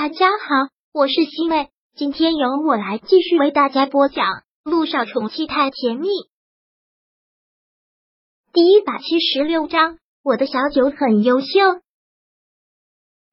[0.00, 4.26] 大家好，我是西妹，今天由我来继续为大家播讲
[4.62, 6.06] 《路上宠妻太甜蜜》
[8.52, 9.98] 第一百七十六章。
[10.22, 11.46] 我的小九很优秀，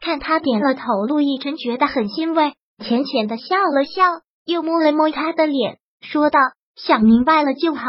[0.00, 2.54] 看他点了头，陆亦辰觉得很欣慰，
[2.84, 4.02] 浅浅的笑了笑，
[4.44, 6.40] 又摸了摸他的脸，说道
[6.74, 7.84] ：“想明白了就好，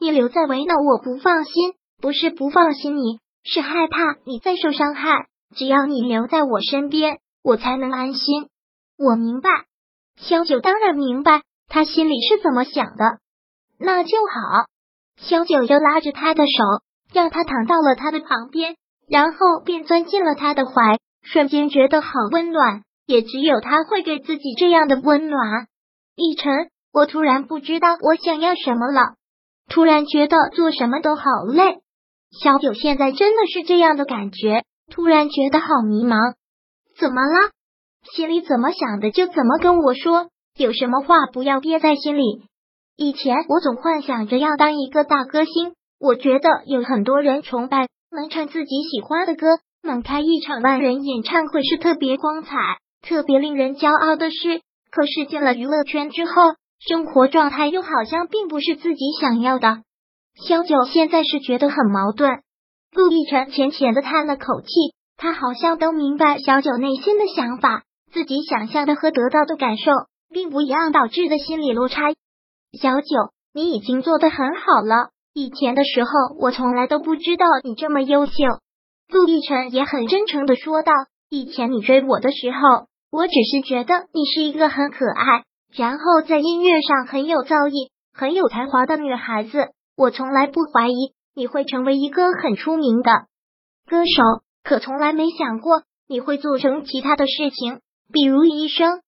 [0.00, 5.28] 你留在为难我不放心，不是不放心你，是害怕你再受伤害。
[5.54, 8.48] 只要你留在我身边。”我才能安心。
[8.96, 9.50] 我明白，
[10.16, 13.18] 萧九当然明白他心里是怎么想的。
[13.78, 14.66] 那就好。
[15.16, 16.64] 萧九又拉着他的手，
[17.12, 18.76] 让他躺到了他的旁边，
[19.08, 22.82] 然后便钻进了他的怀，瞬间觉得好温暖。
[23.06, 25.66] 也只有他会给自己这样的温暖。
[26.14, 29.14] 逸晨，我突然不知道我想要什么了，
[29.70, 31.78] 突然觉得做什么都好累。
[32.30, 34.62] 小九现在真的是这样的感觉，
[34.92, 36.34] 突然觉得好迷茫。
[36.98, 37.50] 怎么了？
[38.12, 42.42] 心里怎么想的就怎么跟我说，有什么话不要憋在心里。
[42.96, 49.46] 以前我总幻想着要当一个大歌星，我觉得有很多人崇拜，能唱自己喜欢的歌，
[49.82, 52.56] 能开一场万人演唱会是特别光彩、
[53.02, 54.60] 特别令人骄傲的事。
[54.90, 56.32] 可是进了娱乐圈之后，
[56.80, 59.82] 生活状态又好像并不是自己想要的。
[60.46, 62.30] 萧九现在是觉得很矛盾。
[62.92, 64.68] 陆亦辰浅浅的叹了口气。
[65.18, 67.82] 他好像都明白小九内心的想法，
[68.12, 69.90] 自己想象的和得到的感受
[70.30, 72.12] 并不一样，导致的心理落差。
[72.80, 75.10] 小九，你已经做的很好了。
[75.34, 78.32] 以前的时候，我从来都不知道你这么优秀。
[79.08, 80.92] 陆亦辰也很真诚的说道
[81.30, 85.42] ：“以前你追我的时候，我只是觉得你是一个很可爱，
[85.74, 89.70] 然后在音乐上很有造诣、很有才华的女孩子。
[89.96, 93.10] 我从来不怀疑你会成为一个很出名的
[93.90, 97.80] 歌手。”可从来没想过你会做成其他的事情，
[98.12, 99.00] 比如医生。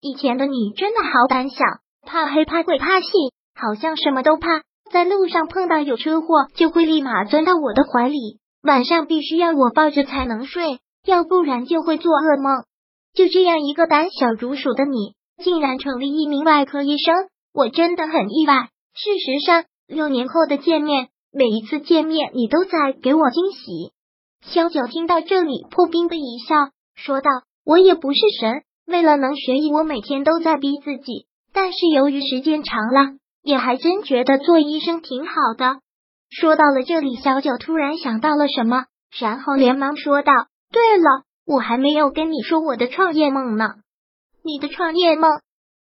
[0.00, 1.64] 以前的你真的好胆小，
[2.06, 3.08] 怕黑怕鬼怕戏，
[3.54, 4.62] 好像什么都怕。
[4.90, 12.64] 在路上碰到有车祸，就会立马钻到我的怀里，晚上必须要我抱着才能睡，要不然就会做噩梦。
[13.12, 17.14] 就这样一个胆小如鼠的你，竟然成了一名外科医生，
[17.52, 18.68] 我真的很意外。
[18.94, 23.92] 事实上，六年后的见面，每一次见面你都在给我惊喜。
[24.42, 27.30] 萧九听到这里，破冰的一笑，说道
[27.66, 31.26] ：“我也不是神，为了能学医，我每天都在逼自己。
[31.52, 35.80] 但是由于时间长了，也还真觉得做医生挺好的。”
[36.30, 38.84] 说到了这里，小九突然想到了什么，
[39.18, 40.32] 然后连忙说道
[40.70, 43.66] ：“对了，我还没有跟你说我的创业梦呢。”
[44.44, 45.40] 你的创业梦？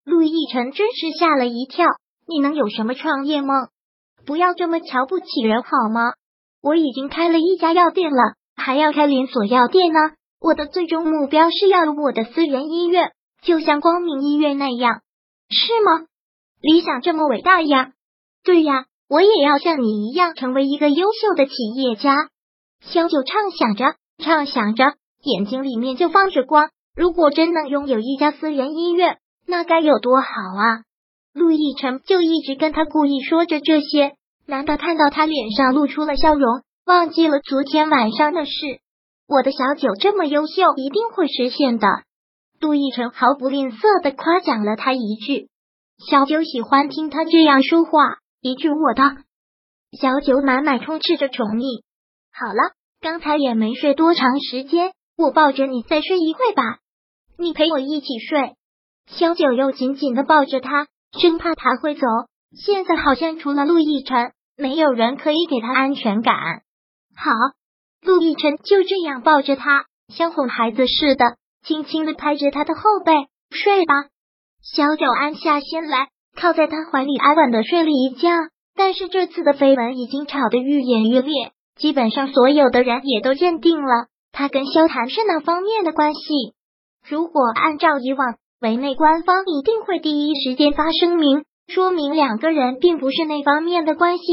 [0.05, 1.85] 陆亦辰真是吓了一跳。
[2.27, 3.67] 你能有什么创业梦？
[4.25, 6.13] 不要这么瞧不起人好吗？
[6.61, 8.35] 我已经开了一家药店了。
[8.63, 9.99] 还要开连锁药店呢。
[10.39, 13.11] 我的最终目标是要有我的私人医院，
[13.43, 15.01] 就像光明医院那样，
[15.49, 16.05] 是吗？
[16.61, 17.91] 理想这么伟大呀！
[18.43, 22.29] 对呀，我也要像你一样成为一个优秀的企业家。
[22.81, 26.69] 萧九畅想着，畅想着，眼睛里面就放着光。
[26.95, 30.83] 如果真能拥有一家私人医院，那该有多好啊！
[31.33, 34.13] 陆亦辰就一直跟他故意说着这些，
[34.45, 36.63] 难得看到他脸上露出了笑容。
[36.85, 38.51] 忘记了昨天晚上的事，
[39.25, 41.87] 我的小九这么优秀，一定会实现的。
[42.59, 45.47] 杜奕晨毫不吝啬的夸奖了他一句，
[46.09, 49.15] 小九喜欢听他这样说话，一句我的。
[49.97, 51.83] 小九满满充斥着宠溺。
[52.33, 56.79] 好了，刚才也没睡多长时间，我抱着你再睡一会吧，
[57.37, 58.55] 你陪我一起睡。
[59.07, 62.01] 小九又紧紧的抱着他，生怕他会走。
[62.51, 66.35] 现在好像除了陆亦辰，没有人可以给他安全感。
[67.15, 67.31] 好，
[68.01, 73.13] 陆亦辰就这样抱着他，像哄孩子似的，轻轻的拍着他的后背，
[73.49, 73.93] 睡吧。
[74.61, 78.29] 小九安下心来，靠在他怀里安稳的睡了一觉。
[78.75, 86.55] 但是这次的绯闻已经吵得愈演愈烈，基本上所有的人也都认定了他跟萧谈是哪方面的关系。
[87.07, 94.23] 如果按照以往，围内官方一定会第一时间发声明，说明两个人并不是那方面的关系。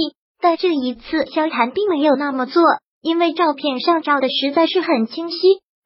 [0.43, 2.63] 但这一次，萧谈并没有那么做，
[3.03, 5.37] 因为照片上照的实在是很清晰。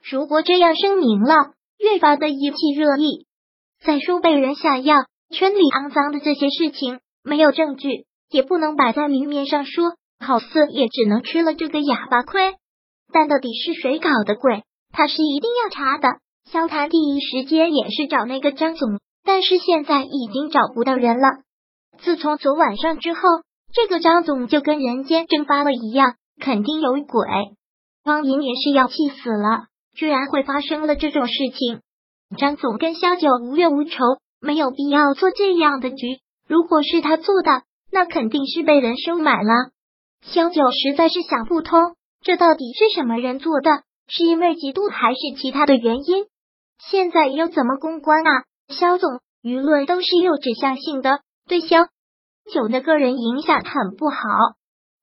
[0.09, 3.27] 如果这样声明了，越发的引起热议。
[3.85, 12.55] 再说被人下药，圈里肮脏的这些事情，没有证据，也不能摆在明面上说，好似也只能吃了这个哑巴亏。
[13.12, 14.62] 但到底是谁搞的鬼？
[14.93, 16.19] 他是一定要查的。
[16.51, 21.29] 萧谈第一时间也是找那个张总，但是现在已经找不到人了。
[21.99, 23.21] 自从昨晚上之后。
[23.75, 27.26] 这个张总就跟人间蒸发了一样，肯定有鬼。
[28.05, 29.67] 方莹也是要气死了，
[29.97, 31.81] 居然会发生了这种事情。
[32.38, 33.99] 张总跟萧九无怨无仇，
[34.41, 36.21] 没有必要做这样的局。
[36.47, 39.50] 如果是他做的，那肯定是被人收买了。
[40.23, 43.82] 萧九实在是想不通，这到底是什么人做的？
[44.06, 46.27] 是因为嫉妒还是其他的原因？
[46.79, 48.44] 现在又怎么公关啊？
[48.69, 51.88] 萧总，舆论都是有指向性的，对萧
[52.52, 54.19] 九的个人影响很不好。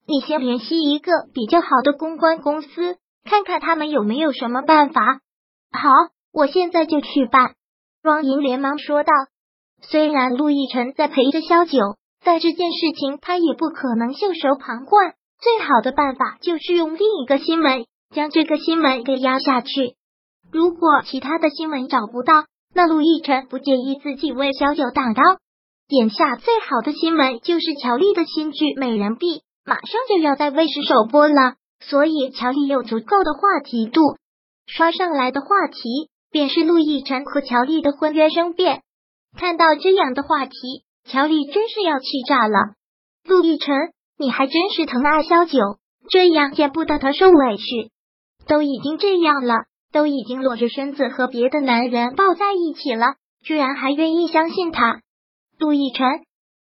[0.08, 5.20] 你先联系一个比较好的公关公司，看看他们有没有什么办法。
[5.72, 5.90] 好，
[6.34, 7.56] 我现在就去办。
[8.04, 9.12] 庄莹连忙说道。
[9.84, 11.80] 虽然陆亦辰在陪着萧九，
[12.24, 15.14] 但这件事情他也不可能袖手旁观。
[15.40, 19.96] 最好的办法就是用另一个新闻将这个新闻给压下去。
[20.52, 22.46] 如果其他的新闻找不到，
[22.76, 25.22] 那陆亦辰不介意自己为萧九挡刀。
[25.92, 29.28] 眼下最好的新闻就是乔丽的新剧《美人币》
[29.66, 34.00] 马上就要在卫视首播了，所以乔丽有足够的话题度。
[34.68, 38.84] 刷上来的话题便是陆亦辰和乔丽的婚约生变。
[39.38, 40.54] 看到这样的话题，
[41.04, 42.58] 乔丽真是要气炸了。
[43.28, 43.76] 陆亦辰，
[44.18, 45.60] 你还真是疼爱萧九，
[46.10, 47.92] 这样见不得他受委屈。
[48.48, 55.02] 都已经这样了，都已经裸着身子和别的男人抱在一起了，居然还愿意相信他。
[55.62, 56.08] 陆亦辰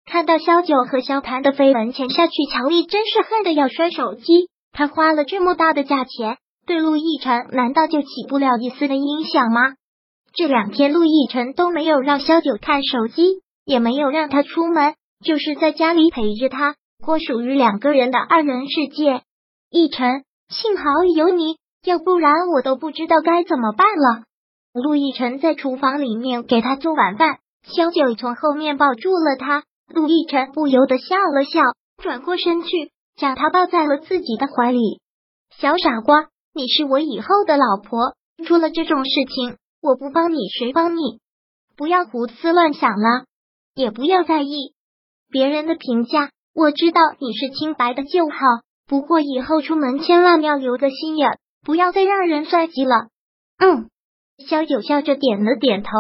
[0.04, 4.50] 看到萧九和萧谭的绯闻潜下去，乔丽真是恨得要摔手机。
[4.70, 6.36] 他花了这么大的价钱，
[6.66, 9.76] 对陆亦辰难道就起不了一丝的影响吗？
[10.34, 14.92] 这两天，陆亦辰都没有让萧九看手机，也没有让他出门，
[15.24, 19.22] 就是在家里陪着他，过属于两个人的二人世界。
[19.70, 20.84] 亦辰，幸好
[21.16, 24.24] 有你，要不然我都不知道该怎么办了。
[24.74, 31.60] 陆亦辰在厨房里面给他做晚饭，萧九从后面抱住了他，陆亦辰不由得笑了笑，
[32.02, 35.00] 转过身去，将他抱在了自己的怀里。
[35.58, 38.14] 小傻瓜，你是我以后的老婆，
[38.44, 39.56] 出了这种事情。
[39.80, 41.20] 我不帮你，谁帮你？
[41.76, 43.24] 不要胡思乱想了，
[43.74, 44.74] 也不要在意
[45.30, 46.30] 别人的评价。
[46.54, 48.36] 我知道你是清白的就好，
[48.86, 53.08] 不过以后出门千万要留个心眼，不要再让人算计了。
[53.58, 53.88] 嗯，
[54.46, 55.90] 萧九笑着点了点头，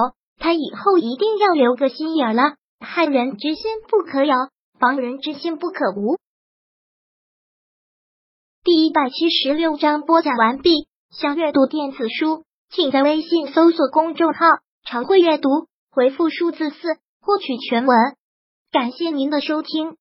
[0.42, 2.56] 他以后一定要留个心眼了。
[2.80, 4.34] 害人之心不可有，
[4.80, 6.18] 防人之心不可无。
[8.64, 10.88] 第一百七十六章播讲完毕。
[11.10, 12.44] 想阅读电子书。
[12.70, 14.46] 请在微信搜索公众号
[14.82, 15.48] “常会阅读”，
[15.92, 16.88] 回复数字四
[17.20, 17.96] 获取全文。
[18.72, 19.96] 感谢您的收听。